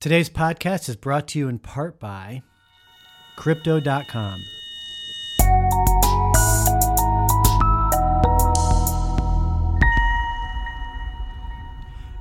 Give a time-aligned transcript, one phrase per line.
[0.00, 2.42] Today's podcast is brought to you in part by
[3.34, 4.44] Crypto.com.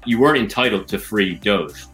[0.04, 1.86] you weren't entitled to free Doge.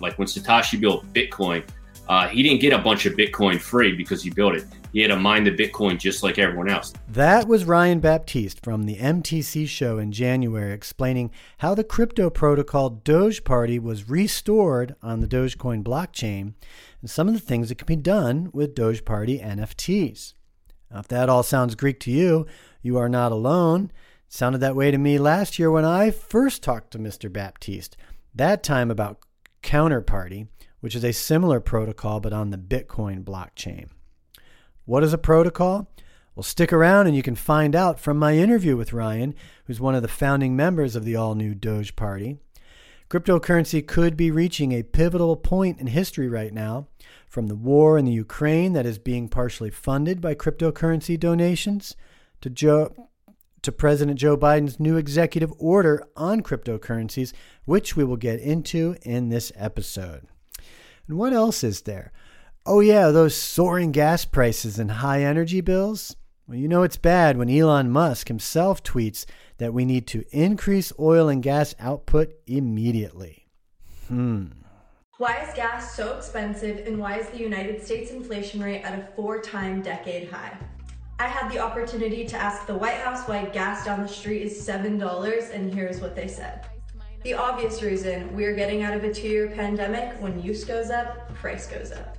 [0.00, 1.64] Like when Satoshi built Bitcoin,
[2.08, 4.64] uh, he didn't get a bunch of Bitcoin free because he built it.
[4.92, 6.94] He had to mine the Bitcoin just like everyone else.
[7.08, 12.88] That was Ryan Baptiste from the MTC show in January explaining how the crypto protocol
[12.90, 16.54] Doge Party was restored on the Dogecoin blockchain
[17.00, 20.32] and some of the things that can be done with Doge Party NFTs.
[20.90, 22.46] Now, if that all sounds Greek to you,
[22.80, 23.92] you are not alone.
[24.26, 27.30] It sounded that way to me last year when I first talked to Mr.
[27.30, 27.96] Baptiste,
[28.34, 29.18] that time about
[29.62, 30.48] Counterparty,
[30.80, 33.88] which is a similar protocol but on the Bitcoin blockchain.
[34.84, 35.90] What is a protocol?
[36.34, 39.94] Well, stick around and you can find out from my interview with Ryan, who's one
[39.94, 42.38] of the founding members of the all new Doge Party.
[43.10, 46.86] Cryptocurrency could be reaching a pivotal point in history right now,
[47.26, 51.96] from the war in the Ukraine that is being partially funded by cryptocurrency donations
[52.40, 53.08] to Joe
[53.62, 57.32] to President Joe Biden's new executive order on cryptocurrencies,
[57.64, 60.28] which we will get into in this episode.
[61.08, 62.12] And what else is there?
[62.66, 66.16] Oh, yeah, those soaring gas prices and high energy bills.
[66.46, 69.24] Well, you know it's bad when Elon Musk himself tweets
[69.56, 73.46] that we need to increase oil and gas output immediately.
[74.08, 74.46] Hmm.
[75.18, 79.08] Why is gas so expensive and why is the United States inflation rate at a
[79.16, 80.56] four time decade high?
[81.18, 84.66] I had the opportunity to ask the White House why gas down the street is
[84.66, 86.64] $7, and here's what they said.
[87.24, 91.34] The obvious reason we're getting out of a two year pandemic when use goes up,
[91.34, 92.16] price goes up.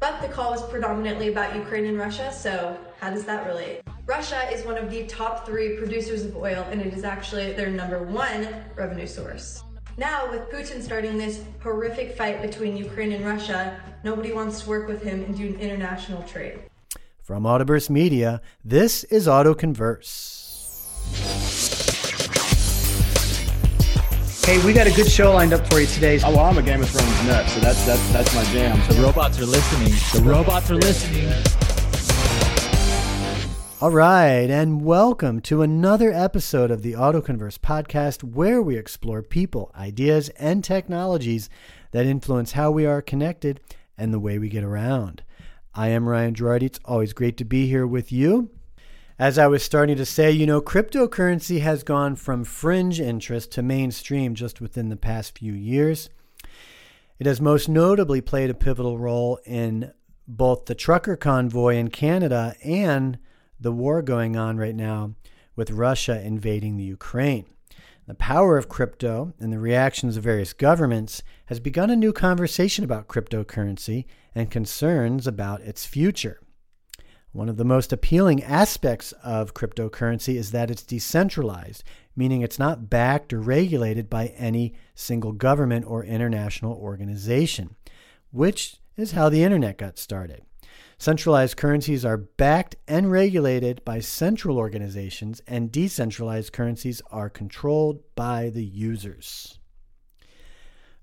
[0.00, 3.82] But the call was predominantly about Ukraine and Russia, so how does that relate?
[4.04, 7.70] Russia is one of the top three producers of oil, and it is actually their
[7.70, 9.62] number one revenue source.
[9.96, 14.88] Now, with Putin starting this horrific fight between Ukraine and Russia, nobody wants to work
[14.88, 16.58] with him and do an international trade.
[17.22, 20.41] From Autoverse Media, this is AutoConverse.
[24.44, 26.20] Hey, we got a good show lined up for you today.
[26.24, 28.76] Oh, well, I'm a Game of Thrones nut, so that's that's that's my jam.
[28.88, 29.92] The robots are listening.
[30.12, 31.32] The robots are listening.
[33.80, 39.70] All right, and welcome to another episode of the AutoConverse podcast where we explore people,
[39.76, 41.48] ideas, and technologies
[41.92, 43.60] that influence how we are connected
[43.96, 45.22] and the way we get around.
[45.72, 46.64] I am Ryan Girardi.
[46.64, 48.50] It's always great to be here with you.
[49.18, 53.62] As I was starting to say, you know, cryptocurrency has gone from fringe interest to
[53.62, 56.08] mainstream just within the past few years.
[57.18, 59.92] It has most notably played a pivotal role in
[60.26, 63.18] both the trucker convoy in Canada and
[63.60, 65.14] the war going on right now
[65.56, 67.46] with Russia invading the Ukraine.
[68.06, 72.82] The power of crypto and the reactions of various governments has begun a new conversation
[72.82, 76.41] about cryptocurrency and concerns about its future.
[77.32, 81.82] One of the most appealing aspects of cryptocurrency is that it's decentralized,
[82.14, 87.74] meaning it's not backed or regulated by any single government or international organization,
[88.32, 90.42] which is how the internet got started.
[90.98, 98.50] Centralized currencies are backed and regulated by central organizations, and decentralized currencies are controlled by
[98.50, 99.58] the users.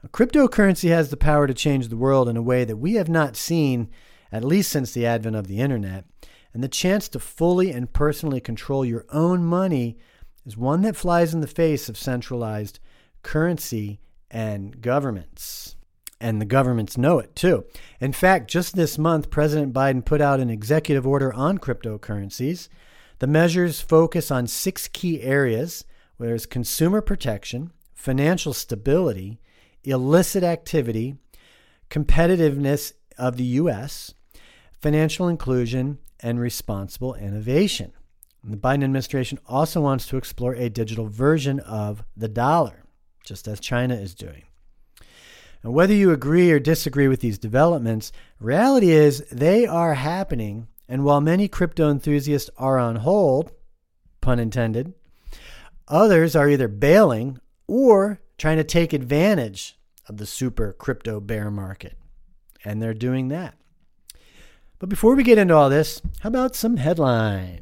[0.03, 3.09] A cryptocurrency has the power to change the world in a way that we have
[3.09, 3.89] not seen
[4.31, 6.05] at least since the advent of the internet.
[6.53, 9.97] And the chance to fully and personally control your own money
[10.45, 12.79] is one that flies in the face of centralized
[13.21, 13.99] currency
[14.31, 15.75] and governments.
[16.21, 17.65] And the governments know it too.
[17.99, 22.67] In fact, just this month, President Biden put out an executive order on cryptocurrencies.
[23.19, 25.85] The measures focus on six key areas
[26.17, 29.39] where there's consumer protection, financial stability,
[29.83, 31.15] illicit activity,
[31.89, 34.13] competitiveness of the U.S.,
[34.81, 37.93] financial inclusion, and responsible innovation.
[38.43, 42.83] The Biden administration also wants to explore a digital version of the dollar,
[43.25, 44.43] just as China is doing.
[45.61, 50.67] And whether you agree or disagree with these developments, reality is they are happening.
[50.87, 53.51] And while many crypto enthusiasts are on hold,
[54.21, 54.93] pun intended,
[55.87, 59.77] others are either bailing or trying to take advantage
[60.07, 61.97] of the super crypto bear market.
[62.63, 63.58] And they're doing that.
[64.79, 67.59] But before we get into all this, how about some headlines?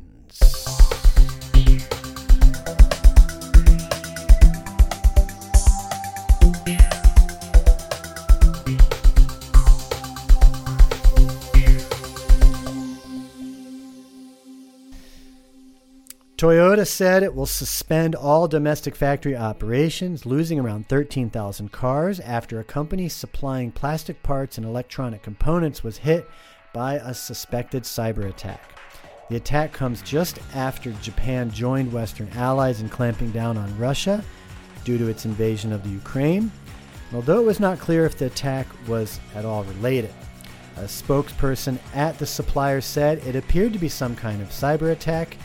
[16.38, 22.64] Toyota said it will suspend all domestic factory operations, losing around 13,000 cars after a
[22.64, 26.30] company supplying plastic parts and electronic components was hit
[26.77, 28.62] by a suspected cyber attack.
[29.31, 34.24] The attack comes just after Japan joined Western allies in clamping down on Russia
[34.83, 36.51] due to its invasion of the Ukraine,
[37.15, 40.13] although it was not clear if the attack was at all related.
[40.75, 45.35] A spokesperson at the supplier said it appeared to be some kind of cyber attack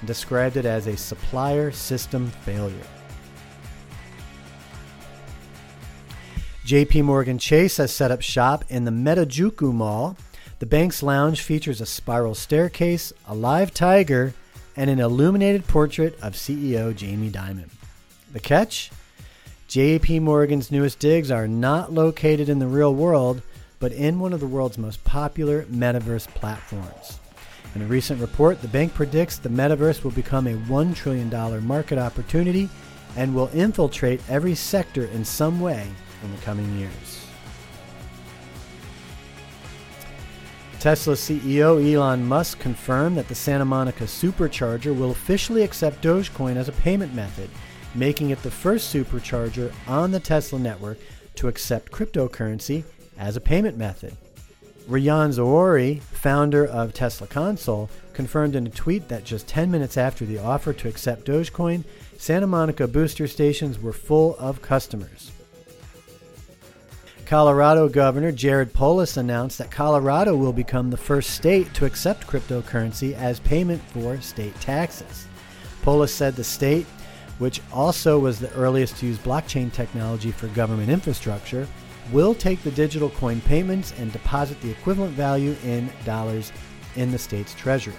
[0.00, 2.86] and described it as a supplier system failure.
[6.66, 10.18] JP Morgan Chase has set up shop in the Metajuku Mall.
[10.62, 14.32] The bank's lounge features a spiral staircase, a live tiger,
[14.76, 17.68] and an illuminated portrait of CEO Jamie Dimon.
[18.32, 18.92] The catch?
[19.68, 23.42] JP Morgan's newest digs are not located in the real world,
[23.80, 27.18] but in one of the world's most popular metaverse platforms.
[27.74, 31.98] In a recent report, the bank predicts the metaverse will become a $1 trillion market
[31.98, 32.68] opportunity
[33.16, 35.88] and will infiltrate every sector in some way
[36.22, 37.21] in the coming years.
[40.82, 46.68] Tesla CEO Elon Musk confirmed that the Santa Monica Supercharger will officially accept Dogecoin as
[46.68, 47.48] a payment method,
[47.94, 50.98] making it the first supercharger on the Tesla network
[51.36, 52.82] to accept cryptocurrency
[53.16, 54.16] as a payment method.
[54.88, 60.26] Ryan Zohori, founder of Tesla Console, confirmed in a tweet that just 10 minutes after
[60.26, 61.84] the offer to accept Dogecoin,
[62.18, 65.30] Santa Monica booster stations were full of customers.
[67.32, 73.14] Colorado Governor Jared Polis announced that Colorado will become the first state to accept cryptocurrency
[73.14, 75.26] as payment for state taxes.
[75.80, 76.84] Polis said the state,
[77.38, 81.66] which also was the earliest to use blockchain technology for government infrastructure,
[82.12, 86.52] will take the digital coin payments and deposit the equivalent value in dollars
[86.96, 87.94] in the state's treasury.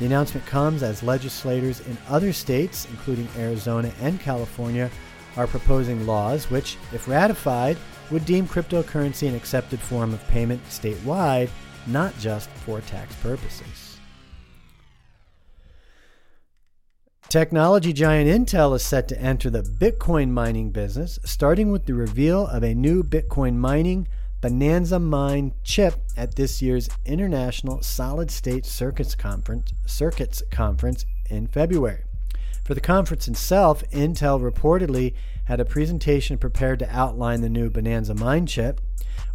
[0.00, 4.90] The announcement comes as legislators in other states, including Arizona and California,
[5.38, 7.78] are proposing laws which, if ratified,
[8.10, 11.50] would deem cryptocurrency an accepted form of payment statewide,
[11.86, 13.98] not just for tax purposes.
[17.28, 22.46] Technology giant Intel is set to enter the Bitcoin mining business, starting with the reveal
[22.48, 24.08] of a new Bitcoin mining
[24.40, 32.02] Bonanza Mine chip at this year's International Solid State Circuits Conference, Circuits Conference in February.
[32.70, 35.14] For the conference itself, Intel reportedly
[35.46, 38.80] had a presentation prepared to outline the new Bonanza Mine chip,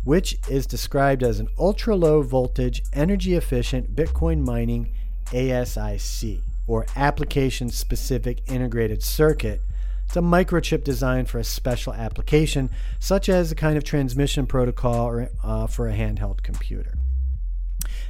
[0.05, 4.93] which is described as an ultra low voltage, energy efficient Bitcoin mining
[5.33, 9.59] ASIC or application specific integrated circuit.
[10.05, 12.69] It's a microchip designed for a special application,
[13.01, 16.93] such as a kind of transmission protocol or, uh, for a handheld computer.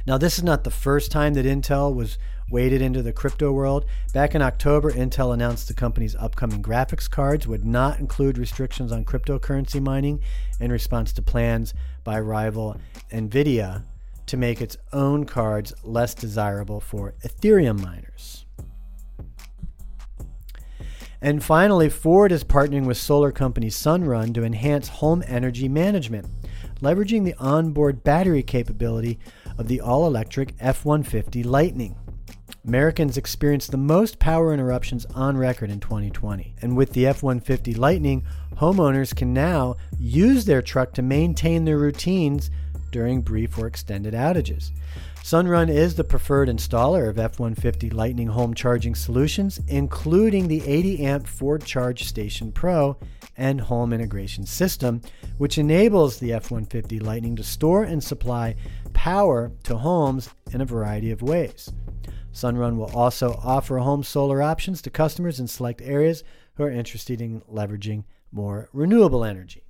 [0.06, 2.16] Now, this is not the first time that Intel was
[2.50, 3.84] waded into the crypto world.
[4.12, 9.04] Back in October, Intel announced the company's upcoming graphics cards would not include restrictions on
[9.04, 10.20] cryptocurrency mining
[10.60, 11.74] in response to plans
[12.04, 12.76] by rival
[13.10, 13.82] NVIDIA
[14.26, 18.44] to make its own cards less desirable for Ethereum miners.
[21.22, 26.26] And finally, Ford is partnering with solar company Sunrun to enhance home energy management,
[26.80, 29.18] leveraging the onboard battery capability
[29.58, 31.96] of the all electric F 150 Lightning.
[32.66, 36.56] Americans experienced the most power interruptions on record in 2020.
[36.60, 38.24] And with the F 150 Lightning,
[38.56, 42.50] homeowners can now use their truck to maintain their routines
[42.90, 44.72] during brief or extended outages.
[45.22, 51.04] Sunrun is the preferred installer of F 150 Lightning home charging solutions, including the 80
[51.04, 52.96] amp Ford Charge Station Pro
[53.36, 55.02] and home integration system,
[55.38, 58.56] which enables the F 150 Lightning to store and supply
[58.92, 61.70] power to homes in a variety of ways.
[62.36, 66.22] Sunrun will also offer home solar options to customers in select areas
[66.56, 69.62] who are interested in leveraging more renewable energy.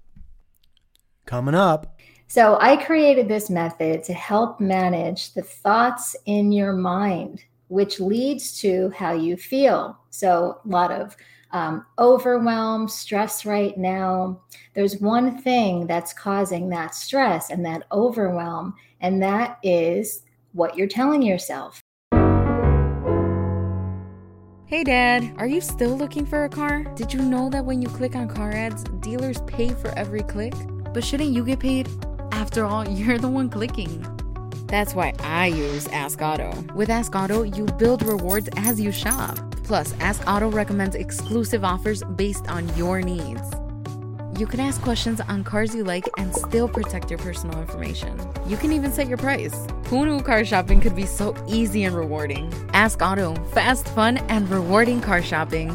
[1.26, 1.96] Coming up.
[2.26, 8.58] So, I created this method to help manage the thoughts in your mind, which leads
[8.62, 9.96] to how you feel.
[10.11, 11.16] So, a lot of
[11.52, 14.40] um, overwhelm, stress right now.
[14.75, 20.88] There's one thing that's causing that stress and that overwhelm, and that is what you're
[20.88, 21.80] telling yourself.
[24.68, 26.82] Hey dad, are you still looking for a car?
[26.96, 30.54] Did you know that when you click on car ads, dealers pay for every click?
[30.92, 31.88] But shouldn't you get paid?
[32.32, 34.04] After all, you're the one clicking.
[34.66, 36.50] That's why I use Ask Auto.
[36.75, 39.38] With Ask Auto, you build rewards as you shop.
[39.62, 43.49] Plus, Ask Auto recommends exclusive offers based on your needs.
[44.37, 48.21] You can ask questions on cars you like and still protect your personal information.
[48.47, 49.66] You can even set your price.
[49.87, 52.52] Who knew car shopping could be so easy and rewarding?
[52.75, 55.75] Ask Auto, fast, fun, and rewarding car shopping.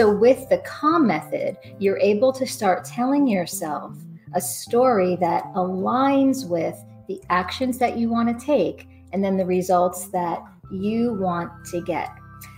[0.00, 3.94] So, with the calm method, you're able to start telling yourself
[4.32, 6.74] a story that aligns with
[7.06, 10.42] the actions that you want to take and then the results that
[10.72, 12.08] you want to get.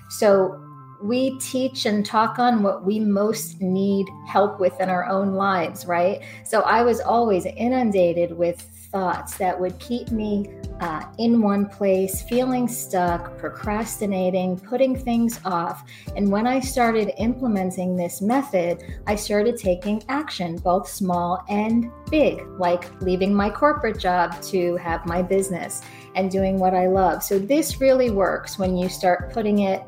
[0.08, 0.56] So,
[1.02, 5.84] we teach and talk on what we most need help with in our own lives,
[5.84, 6.20] right?
[6.44, 10.46] So, I was always inundated with thoughts that would keep me
[10.80, 15.84] uh, in one place, feeling stuck, procrastinating, putting things off.
[16.16, 22.46] And when I started implementing this method, I started taking action, both small and big,
[22.58, 25.82] like leaving my corporate job to have my business
[26.14, 27.22] and doing what I love.
[27.22, 29.82] So, this really works when you start putting it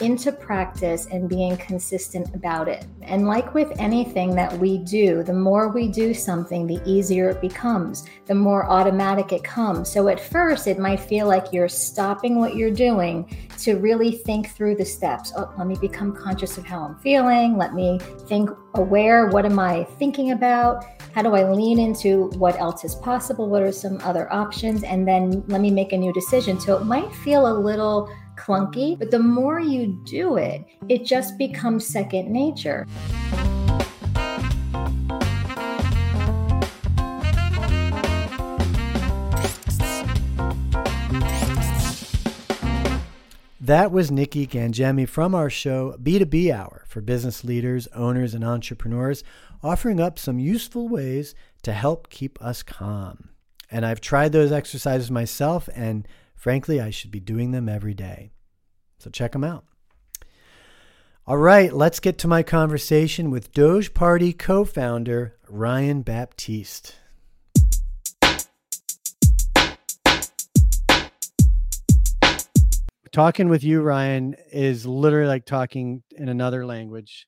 [0.00, 2.86] into practice and being consistent about it.
[3.02, 7.40] And like with anything that we do, the more we do something, the easier it
[7.40, 9.90] becomes, the more automatic it comes.
[9.90, 14.50] So at first, it might feel like you're stopping what you're doing to really think
[14.50, 15.32] through the steps.
[15.36, 17.56] Oh, let me become conscious of how I'm feeling.
[17.56, 19.28] Let me think aware.
[19.28, 20.84] What am I thinking about?
[21.14, 23.48] How do I lean into what else is possible?
[23.48, 24.84] What are some other options?
[24.84, 26.60] And then let me make a new decision.
[26.60, 28.08] So it might feel a little
[28.40, 32.86] clunky, but the more you do it, it just becomes second nature.
[43.60, 49.22] That was Nikki Gangemi from our show B2B Hour for business leaders, owners, and entrepreneurs,
[49.62, 53.28] offering up some useful ways to help keep us calm.
[53.70, 56.08] And I've tried those exercises myself, and
[56.40, 58.32] Frankly, I should be doing them every day.
[58.98, 59.66] So check them out.
[61.26, 66.96] All right, let's get to my conversation with Doge Party co founder Ryan Baptiste.
[73.12, 77.26] Talking with you, Ryan, is literally like talking in another language.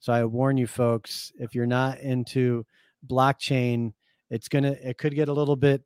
[0.00, 2.64] So I warn you folks, if you're not into
[3.06, 3.92] blockchain,
[4.30, 5.82] it's gonna it could get a little bit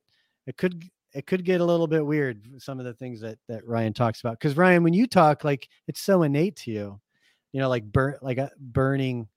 [0.46, 3.66] it could it could get a little bit weird some of the things that that
[3.66, 7.00] Ryan talks about because Ryan when you talk like it's so innate to you
[7.52, 9.28] you know like burn like a burning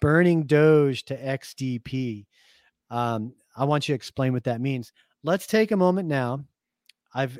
[0.00, 2.24] burning doge to xdp
[2.90, 4.92] um I want you to explain what that means
[5.22, 6.44] let's take a moment now
[7.14, 7.38] I've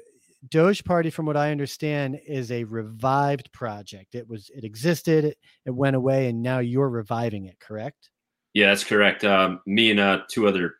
[0.50, 4.14] Doge Party, from what I understand, is a revived project.
[4.14, 7.58] It was it existed, it, it went away, and now you're reviving it.
[7.58, 8.10] Correct?
[8.52, 9.24] Yeah, that's correct.
[9.24, 10.74] Um, me and uh, two other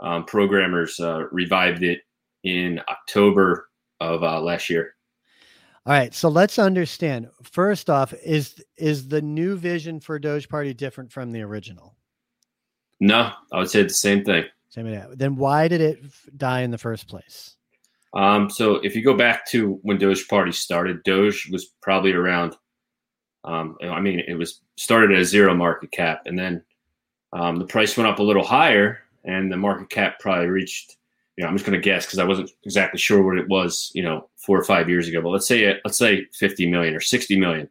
[0.00, 2.00] um, programmers uh, revived it
[2.44, 3.68] in October
[4.00, 4.94] of uh, last year.
[5.86, 7.28] All right, so let's understand.
[7.42, 11.96] First off, is is the new vision for Doge Party different from the original?
[13.00, 14.44] No, I would say the same thing.
[14.68, 15.02] Same thing.
[15.16, 16.02] Then why did it
[16.36, 17.56] die in the first place?
[18.12, 22.56] Um, so if you go back to when Doge Party started, Doge was probably around.
[23.44, 26.62] Um, I mean, it was started at a zero market cap, and then
[27.32, 30.96] um, the price went up a little higher, and the market cap probably reached
[31.40, 33.90] you know, I'm just going to guess because I wasn't exactly sure what it was,
[33.94, 35.22] you know, four or five years ago.
[35.22, 37.66] But let's say let's say 50 million or 60 million,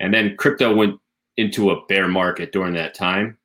[0.00, 0.98] and then crypto went
[1.36, 3.36] into a bear market during that time.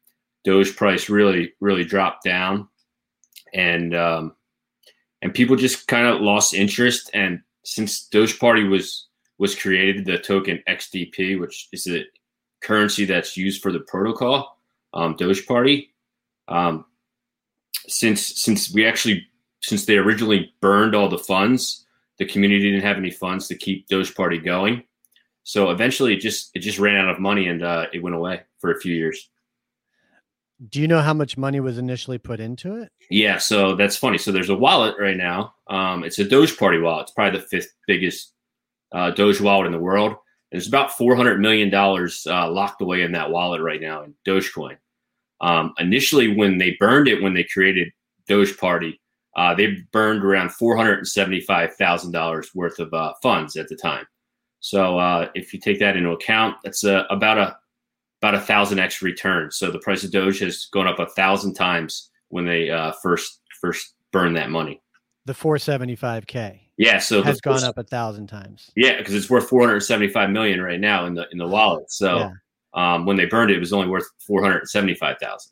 [0.46, 2.70] Doge price really really dropped down,
[3.53, 4.38] and um,
[5.22, 7.12] and people just kind of lost interest.
[7.13, 12.05] And since Doge Party was was created, the token XDP, which is a
[12.62, 14.58] currency that's used for the protocol,
[14.93, 15.93] um, Doge Party.
[16.48, 16.86] Um,
[17.89, 19.27] since since we actually
[19.62, 21.86] since they originally burned all the funds,
[22.18, 24.84] the community didn't have any funds to keep Doge Party going.
[25.44, 28.41] So eventually, it just it just ran out of money and uh, it went away
[28.60, 29.30] for a few years.
[30.70, 32.91] Do you know how much money was initially put into it?
[33.10, 34.20] Yeah, so that's funny.
[34.20, 35.56] So there's a wallet right now.
[35.68, 37.03] Um, it's a Doge Party wallet.
[37.03, 38.34] It's probably the fifth biggest
[38.91, 40.15] uh, Doge wallet in the world.
[40.51, 44.13] There's about four hundred million dollars uh, locked away in that wallet right now in
[44.27, 44.77] Dogecoin.
[45.39, 47.91] Um, initially, when they burned it, when they created
[48.27, 49.00] Doge Party,
[49.35, 53.67] uh, they burned around four hundred and seventy-five thousand dollars worth of uh, funds at
[53.67, 54.05] the time.
[54.59, 57.57] So uh, if you take that into account, that's a, about a
[58.21, 59.51] about a thousand x return.
[59.51, 63.41] So the price of Doge has gone up a thousand times when they uh, first
[63.59, 64.81] first burned that money.
[65.25, 66.59] The 475k.
[66.77, 68.71] Yeah, so has gone up a thousand times.
[68.75, 71.91] Yeah, because it's worth 475 million right now in the in the wallet.
[71.91, 72.31] So yeah.
[72.73, 75.51] um, when they burned it, it was only worth 475,000.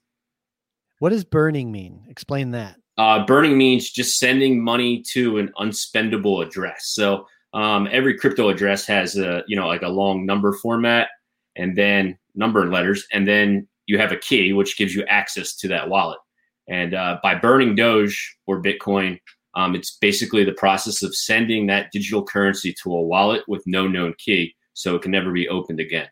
[0.99, 2.03] What does burning mean?
[2.09, 2.77] Explain that.
[2.99, 6.87] Uh, burning means just sending money to an unspendable address.
[6.87, 11.07] So um, every crypto address has a you know like a long number format
[11.55, 15.55] and then number and letters, and then you have a key which gives you access
[15.55, 16.19] to that wallet.
[16.67, 19.17] And uh, by burning Doge or Bitcoin,
[19.55, 23.87] um, it's basically the process of sending that digital currency to a wallet with no
[23.87, 26.09] known key, so it can never be opened again.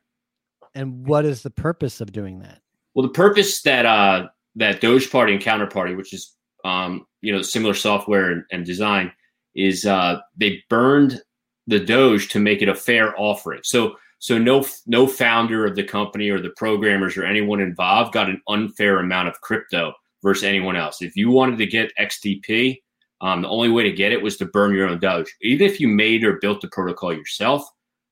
[0.73, 2.61] And what is the purpose of doing that?
[2.93, 6.36] Well, the purpose that uh, that Doge Party and Counterparty, which is
[6.67, 9.11] um, you know similar software and, and design,
[9.55, 11.21] is uh, they burned
[11.65, 13.61] the Doge to make it a fair offering.
[13.63, 18.29] So so no no founder of the company or the programmers or anyone involved got
[18.29, 19.93] an unfair amount of crypto
[20.23, 21.01] versus anyone else.
[21.01, 22.81] If you wanted to get XDP,
[23.21, 25.33] um, the only way to get it was to burn your own Doge.
[25.41, 27.67] Even if you made or built the protocol yourself,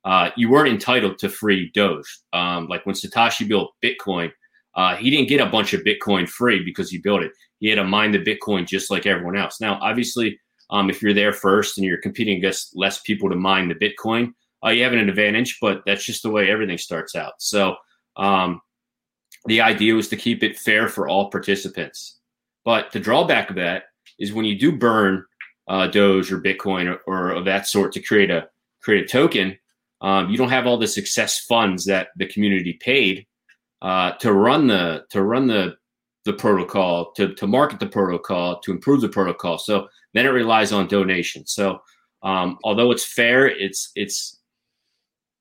[0.05, 2.19] uh, you weren't entitled to free Doge.
[2.31, 4.31] Um, like when Satoshi built Bitcoin,
[4.75, 7.31] uh, he didn't get a bunch of Bitcoin free because he built it.
[7.59, 9.61] He had to mine the Bitcoin just like everyone else.
[9.61, 10.39] Now, obviously,
[10.69, 14.33] um, if you're there first and you're competing against less people to mine the Bitcoin,
[14.65, 17.33] uh, you have an advantage, but that's just the way everything starts out.
[17.39, 17.75] So
[18.17, 18.61] um,
[19.45, 22.19] the idea was to keep it fair for all participants.
[22.65, 23.83] But the drawback of that
[24.19, 25.23] is when you do burn
[25.67, 28.47] uh, Doge or Bitcoin or, or, of that sort to create a
[28.81, 29.57] create a token,
[30.01, 33.25] um, you don't have all the success funds that the community paid
[33.85, 35.75] uh, to run the to run the
[36.25, 39.59] the protocol to to market the protocol to improve the protocol.
[39.59, 41.53] So then it relies on donations.
[41.53, 41.81] So
[42.23, 44.39] um, although it's fair, it's it's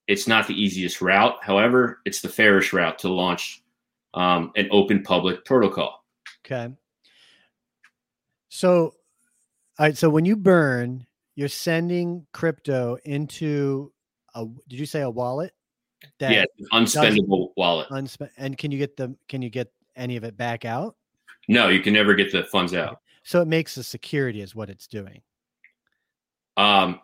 [0.08, 1.36] it's not the easiest route.
[1.40, 3.62] However, it's the fairest route to launch
[4.12, 6.04] um, an open public protocol.
[6.44, 6.70] Okay.
[8.50, 8.94] So,
[9.78, 9.96] all right.
[9.96, 13.90] So when you burn, you're sending crypto into
[14.34, 14.44] a.
[14.68, 15.54] Did you say a wallet?
[16.20, 17.88] That yeah, unspendable wallet.
[17.90, 19.14] Unspe- and can you get the?
[19.28, 20.96] Can you get any of it back out?
[21.48, 23.00] No, you can never get the funds out.
[23.22, 25.22] So it makes the security is what it's doing.
[26.56, 27.00] Um,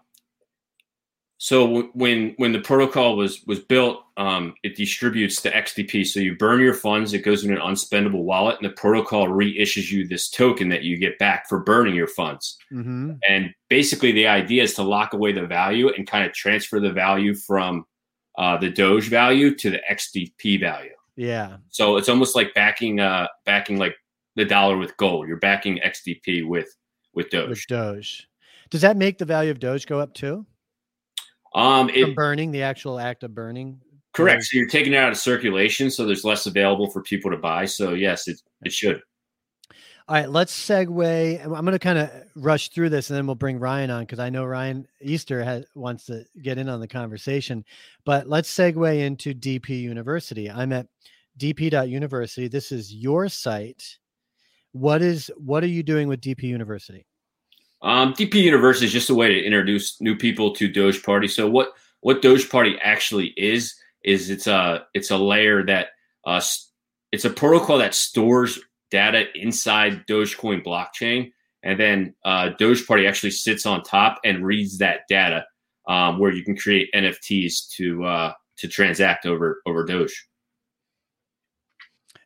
[1.42, 6.06] so when when the protocol was was built, um, it distributes the XDP.
[6.06, 9.90] So you burn your funds, it goes in an unspendable wallet, and the protocol reissues
[9.90, 12.58] you this token that you get back for burning your funds.
[12.70, 13.12] Mm-hmm.
[13.26, 16.92] And basically, the idea is to lock away the value and kind of transfer the
[16.92, 17.86] value from
[18.38, 20.92] uh, the Doge value to the XDP value.
[21.16, 21.58] Yeah.
[21.68, 23.94] So it's almost like backing uh backing like
[24.36, 25.28] the dollar with gold.
[25.28, 26.74] You're backing XDP with
[27.12, 27.50] with Doge.
[27.50, 28.28] With Doge.
[28.70, 30.46] Does that make the value of Doge go up too?
[31.54, 33.80] Um, it, From burning, the actual act of burning.
[34.12, 34.44] Correct.
[34.44, 37.64] So you're taking it out of circulation, so there's less available for people to buy.
[37.66, 39.00] So yes, it it should.
[40.10, 41.44] All right, let's segue.
[41.44, 44.18] I'm going to kind of rush through this, and then we'll bring Ryan on because
[44.18, 47.64] I know Ryan Easter has, wants to get in on the conversation.
[48.04, 50.50] But let's segue into DP University.
[50.50, 50.88] I'm at
[51.38, 52.48] dp.university.
[52.48, 53.98] This is your site.
[54.72, 57.06] What is what are you doing with DP University?
[57.80, 61.28] Um, DP University is just a way to introduce new people to Doge Party.
[61.28, 65.90] So what what Doge Party actually is is it's a it's a layer that
[66.26, 66.40] uh,
[67.12, 68.58] it's a protocol that stores
[68.90, 74.78] data inside Dogecoin blockchain, and then uh, Doge Party actually sits on top and reads
[74.78, 75.44] that data,
[75.88, 80.26] um, where you can create NFTs to uh, to transact over over Doge.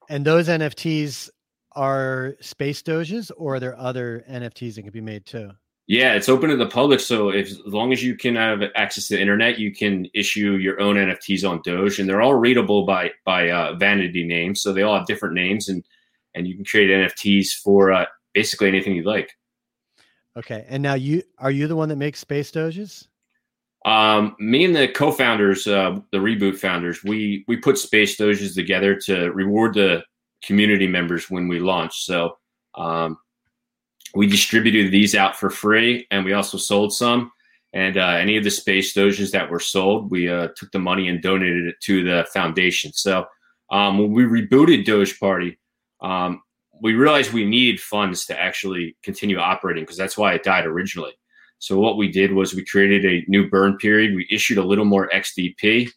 [0.09, 1.31] And those NFTs
[1.75, 5.51] are space doges or are there other nfts that can be made too
[5.87, 9.09] yeah it's open to the public so if, as long as you can have access
[9.09, 12.87] to the internet you can issue your own nfts on doge and they're all readable
[12.87, 15.85] by by uh, vanity names so they all have different names and
[16.35, 19.31] and you can create nfts for uh, basically anything you like
[20.37, 23.07] Okay, and now you are you the one that makes space doges?
[23.85, 28.97] Um, me and the co-founders, uh, the reboot founders, we we put space doges together
[29.07, 30.03] to reward the
[30.43, 32.05] community members when we launched.
[32.05, 32.37] So
[32.75, 33.19] um,
[34.15, 37.31] we distributed these out for free, and we also sold some.
[37.73, 41.09] And uh, any of the space doges that were sold, we uh, took the money
[41.09, 42.93] and donated it to the foundation.
[42.93, 43.27] So
[43.71, 45.59] um, when we rebooted Doge Party,
[46.05, 46.43] um,
[46.81, 51.13] we realized we needed funds to actually continue operating because that's why it died originally.
[51.59, 54.15] So what we did was we created a new burn period.
[54.15, 55.89] We issued a little more XDP,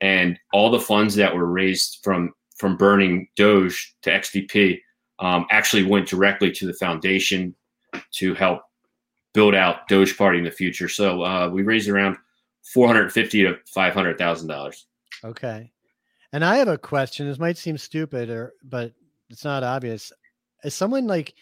[0.00, 4.78] and all the funds that were raised from from burning Doge to XDP
[5.18, 7.54] um, actually went directly to the foundation
[8.12, 8.62] to help
[9.34, 10.88] build out Doge Party in the future.
[10.88, 12.16] So uh, we raised around
[12.72, 14.86] four hundred fifty to five hundred thousand dollars.
[15.24, 15.72] Okay,
[16.32, 17.26] and I have a question.
[17.26, 18.92] This might seem stupid, or but
[19.30, 20.12] it's not obvious.
[20.64, 21.34] Is someone like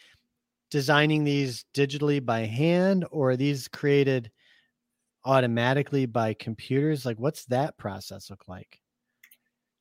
[0.71, 4.31] designing these digitally by hand, or are these created
[5.25, 7.05] automatically by computers?
[7.05, 8.81] Like, what's that process look like?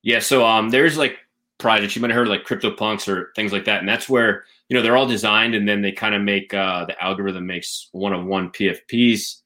[0.02, 1.18] Yeah, so um, there's like
[1.58, 4.76] projects you might have heard like CryptoPunks or things like that, and that's where you
[4.76, 8.12] know they're all designed, and then they kind of make uh, the algorithm makes one
[8.12, 9.42] of one PFPs.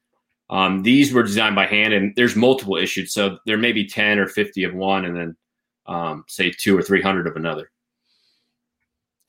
[0.51, 4.19] Um, these were designed by hand, and there's multiple issued, so there may be ten
[4.19, 5.37] or fifty of one, and then
[5.87, 7.71] um, say two or three hundred of another.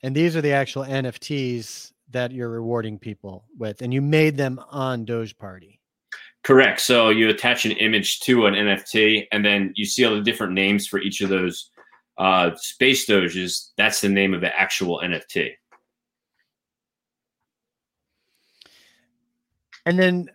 [0.04, 4.60] And these are the actual NFTs that you're rewarding people with, and you made them
[4.70, 5.80] on Doge Party.
[6.42, 6.82] Correct.
[6.82, 10.52] So you attach an image to an NFT, and then you see all the different
[10.52, 11.70] names for each of those
[12.18, 13.72] uh, space doges.
[13.78, 15.52] That's the name of the actual NFT.
[19.86, 20.28] And then,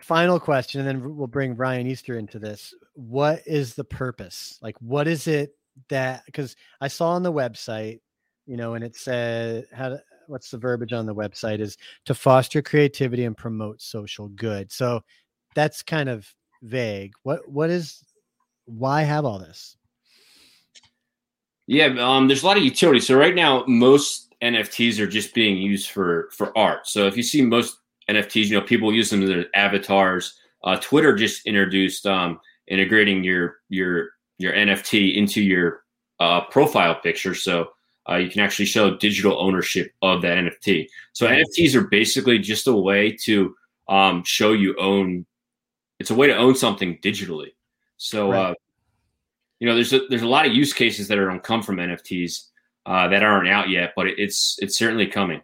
[0.00, 2.72] final question, and then we'll bring Brian Easter into this.
[2.94, 4.58] What is the purpose?
[4.62, 5.54] Like, what is it
[5.90, 6.24] that?
[6.24, 8.00] Because I saw on the website,
[8.46, 9.98] you know, and it said how.
[10.26, 11.76] What's the verbiage on the website is
[12.06, 14.72] to foster creativity and promote social good.
[14.72, 15.02] So
[15.54, 16.26] that's kind of
[16.62, 17.12] vague.
[17.22, 18.02] What what is
[18.64, 19.76] why have all this?
[21.66, 23.00] Yeah, um, there's a lot of utility.
[23.00, 26.86] So right now, most NFTs are just being used for for art.
[26.86, 27.78] So if you see most
[28.10, 30.38] NFTs, you know, people use them as their avatars.
[30.62, 35.84] Uh, Twitter just introduced um, integrating your your your NFT into your
[36.20, 37.68] uh, profile picture, so
[38.08, 40.88] uh, you can actually show digital ownership of that NFT.
[41.12, 43.54] So NFTs are basically just a way to
[43.88, 45.26] um, show you own.
[45.98, 47.52] It's a way to own something digitally.
[47.96, 48.50] So Right.
[48.50, 48.54] uh,
[49.60, 51.62] you know, there's a, there's a lot of use cases that are going to come
[51.62, 52.48] from NFTs
[52.86, 55.40] uh, that aren't out yet, but it, it's it's certainly coming.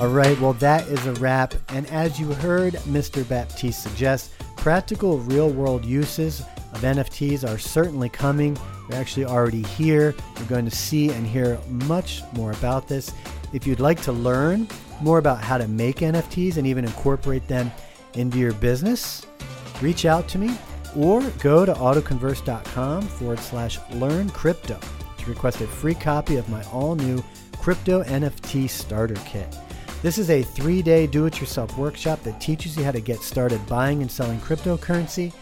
[0.00, 1.54] All right, well, that is a wrap.
[1.70, 3.28] And as you heard Mr.
[3.28, 6.40] Baptiste suggest, practical real world uses
[6.72, 8.58] of NFTs are certainly coming.
[8.88, 10.14] They're actually already here.
[10.36, 13.12] You're going to see and hear much more about this.
[13.52, 14.68] If you'd like to learn
[15.00, 17.72] more about how to make NFTs and even incorporate them
[18.14, 19.24] into your business,
[19.80, 20.58] reach out to me
[20.96, 24.78] or go to autoconverse.com forward slash learn crypto
[25.18, 27.22] to request a free copy of my all new
[27.60, 29.56] crypto NFT starter kit.
[30.00, 33.20] This is a three day do it yourself workshop that teaches you how to get
[33.20, 35.32] started buying and selling cryptocurrency,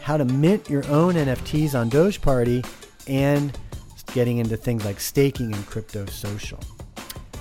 [0.00, 2.62] how to mint your own NFTs on Doge Party,
[3.08, 3.58] and
[4.14, 6.60] getting into things like staking and crypto social.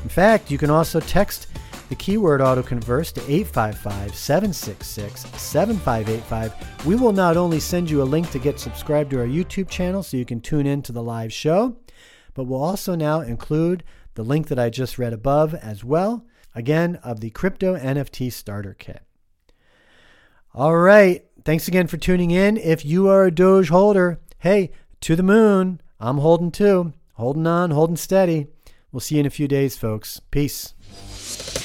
[0.02, 1.50] In fact, you can also text
[1.90, 6.86] the keyword autoconverse to 855 766 7585.
[6.88, 10.02] We will not only send you a link to get subscribed to our YouTube channel
[10.02, 11.76] so you can tune in to the live show,
[12.34, 13.84] but we'll also now include
[14.16, 18.74] the link that I just read above as well, again, of the Crypto NFT Starter
[18.74, 19.02] Kit.
[20.54, 21.26] All right.
[21.44, 22.58] Thanks again for tuning in.
[22.58, 25.82] If you are a Doge holder, hey, to the moon.
[26.00, 26.94] I'm holding too.
[27.14, 28.48] Holding on, holding steady.
[28.92, 30.22] We'll see you in a few days, folks.
[30.32, 31.65] Peace.